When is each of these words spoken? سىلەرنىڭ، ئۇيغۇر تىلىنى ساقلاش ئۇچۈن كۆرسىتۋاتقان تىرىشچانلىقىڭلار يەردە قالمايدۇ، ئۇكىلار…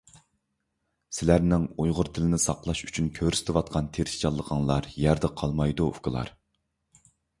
سىلەرنىڭ، 1.17 1.67
ئۇيغۇر 1.83 2.09
تىلىنى 2.15 2.39
ساقلاش 2.45 2.81
ئۇچۈن 2.87 3.11
كۆرسىتۋاتقان 3.19 3.91
تىرىشچانلىقىڭلار 3.99 4.89
يەردە 5.05 5.31
قالمايدۇ، 5.43 5.91
ئۇكىلار… 5.93 6.33